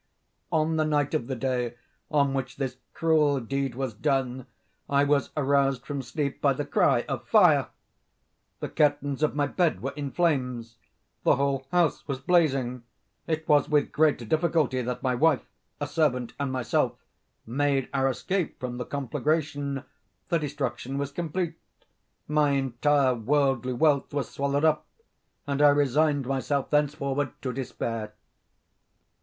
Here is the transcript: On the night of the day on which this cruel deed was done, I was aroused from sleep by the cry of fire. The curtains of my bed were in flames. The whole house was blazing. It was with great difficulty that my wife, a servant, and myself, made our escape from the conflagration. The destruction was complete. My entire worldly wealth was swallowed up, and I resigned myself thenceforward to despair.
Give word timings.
On 0.51 0.77
the 0.77 0.83
night 0.83 1.13
of 1.13 1.27
the 1.27 1.35
day 1.35 1.75
on 2.09 2.33
which 2.33 2.55
this 2.57 2.77
cruel 2.95 3.39
deed 3.39 3.75
was 3.75 3.93
done, 3.93 4.47
I 4.89 5.03
was 5.03 5.29
aroused 5.37 5.85
from 5.85 6.01
sleep 6.01 6.41
by 6.41 6.53
the 6.53 6.65
cry 6.65 7.01
of 7.07 7.27
fire. 7.27 7.67
The 8.61 8.69
curtains 8.69 9.21
of 9.21 9.35
my 9.35 9.45
bed 9.45 9.79
were 9.79 9.91
in 9.91 10.09
flames. 10.09 10.77
The 11.21 11.35
whole 11.35 11.67
house 11.71 12.07
was 12.07 12.17
blazing. 12.19 12.81
It 13.27 13.47
was 13.47 13.69
with 13.69 13.91
great 13.91 14.27
difficulty 14.27 14.81
that 14.81 15.03
my 15.03 15.13
wife, 15.13 15.47
a 15.79 15.85
servant, 15.85 16.33
and 16.39 16.51
myself, 16.51 16.93
made 17.45 17.87
our 17.93 18.09
escape 18.09 18.59
from 18.59 18.79
the 18.79 18.85
conflagration. 18.85 19.83
The 20.29 20.39
destruction 20.39 20.97
was 20.97 21.11
complete. 21.11 21.59
My 22.27 22.49
entire 22.53 23.13
worldly 23.13 23.73
wealth 23.73 24.11
was 24.15 24.31
swallowed 24.31 24.65
up, 24.65 24.87
and 25.45 25.61
I 25.61 25.69
resigned 25.69 26.25
myself 26.25 26.71
thenceforward 26.71 27.33
to 27.43 27.53
despair. 27.53 28.13